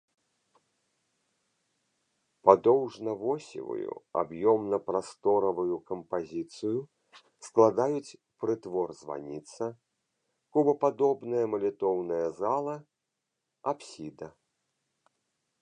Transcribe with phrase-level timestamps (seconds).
[2.49, 6.79] Падоўжна-восевую аб'ёмна-прасторавую кампазіцыю
[7.47, 9.67] складаюць прытвор-званіца,
[10.57, 12.75] кубападобная малітоўная зала,
[13.73, 14.31] апсіда.